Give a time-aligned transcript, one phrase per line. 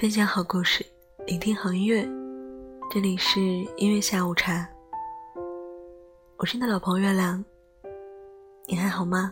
[0.00, 0.82] 分享好故事，
[1.26, 2.08] 聆听好音乐，
[2.90, 3.38] 这里是
[3.76, 4.66] 音乐下午茶。
[6.38, 7.44] 我是你的老朋友月亮，
[8.66, 9.30] 你还好吗？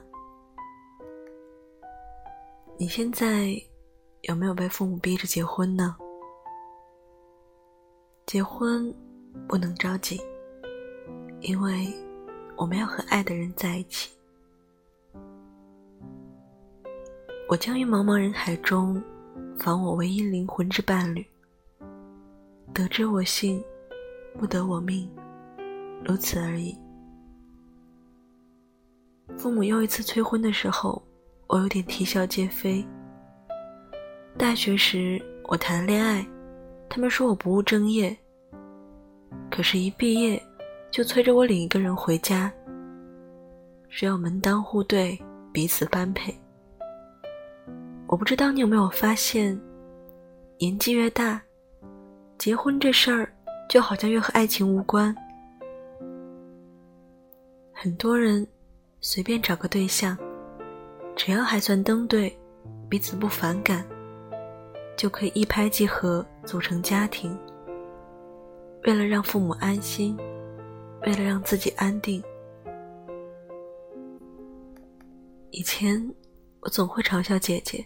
[2.76, 3.50] 你现在
[4.24, 5.96] 有没有被父母逼着结婚呢？
[8.26, 8.94] 结婚
[9.48, 10.20] 不能着急，
[11.40, 11.90] 因为
[12.58, 14.10] 我们要和爱的人在一起。
[17.48, 19.02] 我将于茫茫人海中。
[19.58, 21.26] 访我唯一灵魂之伴侣，
[22.72, 23.62] 得之我幸，
[24.38, 25.10] 不得我命，
[26.04, 26.78] 如此而已。
[29.36, 31.02] 父母又一次催婚的时候，
[31.48, 32.86] 我有点啼笑皆非。
[34.38, 36.24] 大学时我谈恋爱，
[36.88, 38.16] 他们说我不务正业。
[39.50, 40.40] 可是，一毕业
[40.92, 42.52] 就催着我领一个人回家，
[43.88, 45.20] 只要门当户对，
[45.52, 46.32] 彼此般配。
[48.08, 49.60] 我不知道你有没有发现，
[50.56, 51.40] 年纪越大，
[52.38, 53.30] 结婚这事儿
[53.68, 55.14] 就好像越和爱情无关。
[57.70, 58.46] 很多人
[59.02, 60.16] 随便找个对象，
[61.14, 62.34] 只要还算登对，
[62.88, 63.86] 彼此不反感，
[64.96, 67.38] 就可以一拍即合组成家庭。
[68.84, 70.16] 为了让父母安心，
[71.02, 72.24] 为了让自己安定，
[75.50, 76.02] 以前
[76.60, 77.84] 我总会嘲笑姐姐。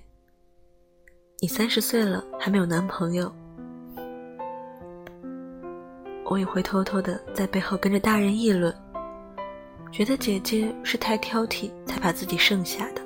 [1.42, 3.28] 你三十岁了还没有男朋友，
[6.24, 8.72] 我也会偷偷的在背后跟着大人议论，
[9.90, 13.02] 觉得姐姐是太挑剔才把自己剩下的。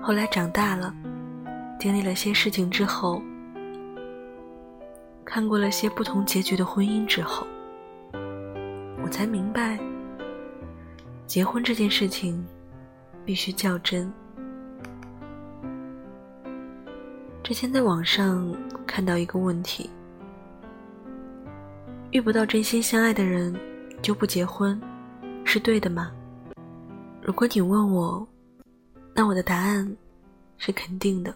[0.00, 0.94] 后来长大了，
[1.80, 3.20] 经历了些事情之后，
[5.24, 7.44] 看过了些不同结局的婚姻之后，
[9.02, 9.76] 我才明白，
[11.26, 12.46] 结婚这件事情
[13.24, 14.08] 必须较真。
[17.48, 18.54] 之前在网上
[18.86, 19.88] 看到一个问题：
[22.10, 23.58] 遇不到真心相爱的人
[24.02, 24.78] 就不结婚，
[25.46, 26.12] 是对的吗？
[27.22, 28.28] 如果你问我，
[29.14, 29.96] 那我的答案
[30.58, 31.34] 是肯定的。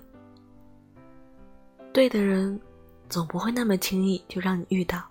[1.94, 2.60] 对的人
[3.08, 5.02] 总不会那么轻易就让你遇到，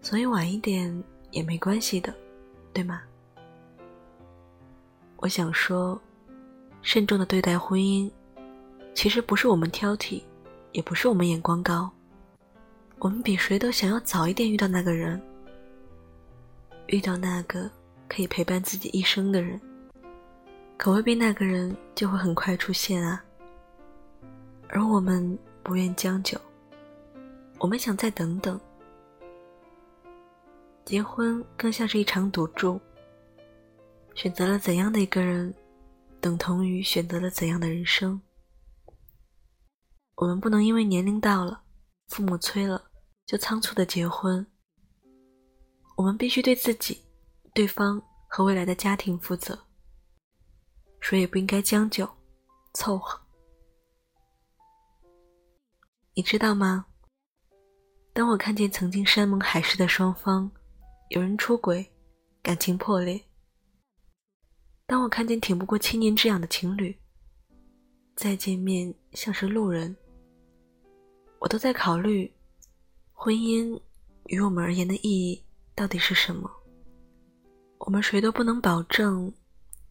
[0.00, 2.10] 所以晚一点也没关系的，
[2.72, 3.02] 对吗？
[5.18, 6.00] 我想说，
[6.80, 8.10] 慎重的对待婚姻。
[8.96, 10.22] 其实不是我们挑剔，
[10.72, 11.90] 也不是我们眼光高，
[12.98, 15.20] 我们比谁都想要早一点遇到那个人，
[16.86, 17.70] 遇到那个
[18.08, 19.60] 可以陪伴自己一生的人。
[20.78, 23.22] 可未必那个人就会很快出现啊。
[24.68, 26.40] 而我们不愿将就，
[27.58, 28.58] 我们想再等等。
[30.86, 32.80] 结婚更像是一场赌注，
[34.14, 35.54] 选择了怎样的一个人，
[36.18, 38.18] 等同于选择了怎样的人生。
[40.16, 41.62] 我们不能因为年龄到了，
[42.08, 42.90] 父母催了，
[43.26, 44.46] 就仓促的结婚。
[45.94, 47.04] 我们必须对自己、
[47.52, 49.58] 对方和未来的家庭负责。
[51.00, 52.08] 谁也不应该将就、
[52.72, 53.20] 凑合。
[56.14, 56.86] 你知道吗？
[58.14, 60.50] 当我看见曾经山盟海誓的双方，
[61.10, 61.92] 有人出轨，
[62.42, 63.20] 感情破裂；
[64.86, 66.98] 当我看见挺不过七年之痒的情侣，
[68.14, 69.94] 再见面像是路人。
[71.38, 72.32] 我都在考虑，
[73.12, 73.80] 婚姻
[74.26, 75.42] 于我们而言的意义
[75.74, 76.50] 到底是什么？
[77.78, 79.32] 我们谁都不能保证，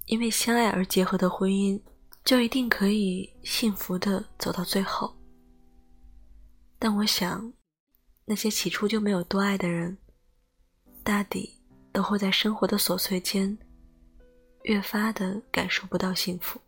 [0.05, 1.79] 因为相爱而结合的婚姻
[2.23, 5.15] 就一定可以幸福的走到最后。
[6.79, 7.53] 但我想，
[8.25, 9.97] 那些起初就没有多爱的人，
[11.03, 11.53] 大抵
[11.93, 13.57] 都会在生活的琐碎间，
[14.63, 16.59] 越发的感受不到幸福。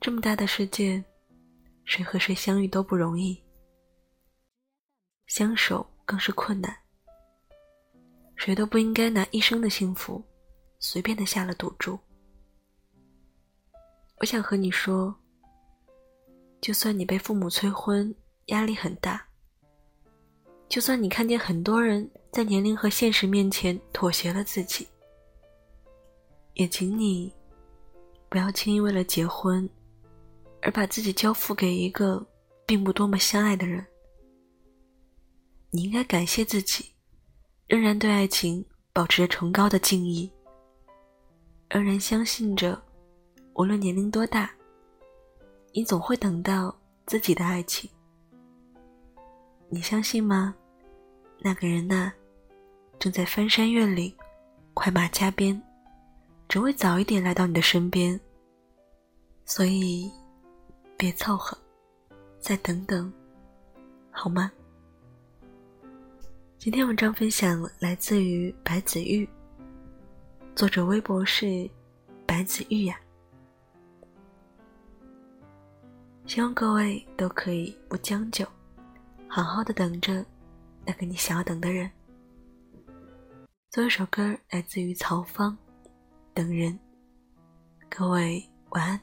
[0.00, 1.04] 这么大的世界。
[1.84, 3.42] 谁和谁相遇都不容易，
[5.26, 6.74] 相守更是困难。
[8.36, 10.22] 谁都不应该拿一生的幸福
[10.78, 11.98] 随便的下了赌注。
[14.18, 15.14] 我想和你说，
[16.60, 18.14] 就算你被父母催婚，
[18.46, 19.18] 压力很大；
[20.68, 24.88] 就算你看见很多人在年龄和现实面前妥协了自己，
[26.54, 27.32] 也请你
[28.28, 29.68] 不要轻易为了结婚。
[30.62, 32.24] 而把自己交付给一个
[32.64, 33.84] 并不多么相爱的人，
[35.70, 36.92] 你应该感谢自己，
[37.66, 40.30] 仍然对爱情保持着崇高的敬意，
[41.68, 42.80] 仍然相信着，
[43.54, 44.50] 无论年龄多大，
[45.72, 46.74] 你总会等到
[47.06, 47.90] 自己的爱情。
[49.68, 50.54] 你相信吗？
[51.40, 52.12] 那个人呢，
[53.00, 54.14] 正在翻山越岭，
[54.74, 55.60] 快马加鞭，
[56.48, 58.20] 只为早一点来到你的身边。
[59.44, 60.08] 所以
[61.02, 61.58] 别凑合，
[62.38, 63.12] 再等等，
[64.12, 64.52] 好吗？
[66.58, 69.28] 今天文章分享来自于白子玉，
[70.54, 71.68] 作者微博是
[72.24, 72.96] 白子玉呀。
[76.24, 78.46] 希望各位都可以不将就，
[79.26, 80.24] 好好的等着
[80.86, 81.90] 那个你想要等的人。
[83.70, 85.50] 最后一首歌来自于曹芳，
[86.32, 86.72] 《等人》。
[87.90, 89.00] 各位晚安，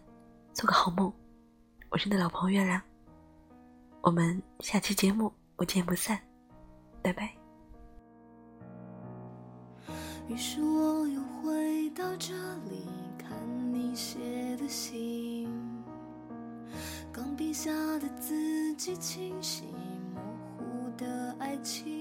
[0.53, 1.13] 做个好梦。
[1.91, 2.79] 我是你的老朋友月亮，
[4.01, 6.19] 我们下期节目不见不散，
[7.01, 7.33] 拜拜。
[10.27, 12.31] 于是我又回到这
[12.69, 12.87] 里，
[13.17, 13.31] 看
[13.73, 14.19] 你写
[14.57, 15.49] 的信。
[17.11, 19.63] 钢笔下的字迹清晰，
[20.13, 20.21] 模
[20.57, 21.98] 糊的爱情。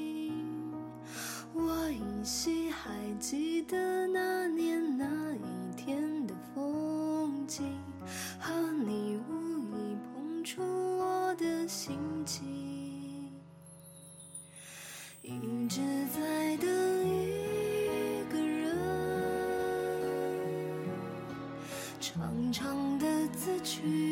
[22.11, 24.08] 长长的字句。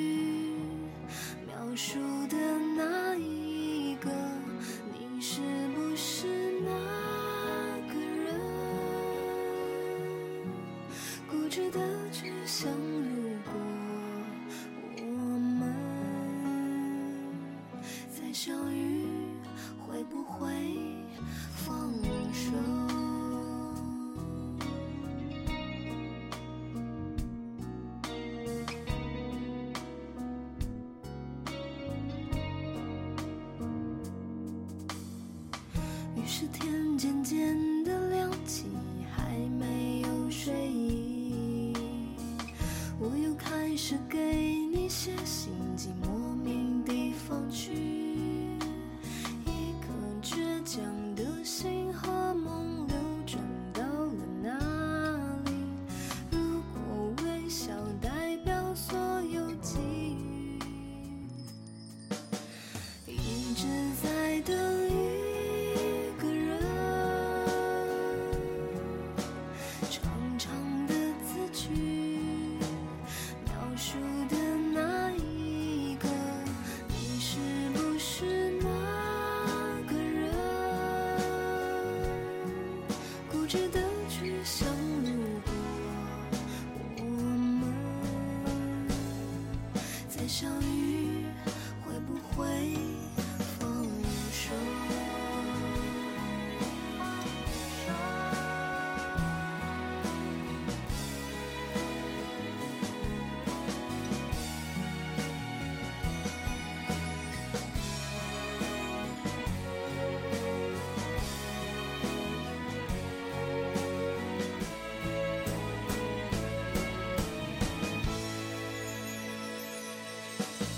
[120.41, 120.76] え?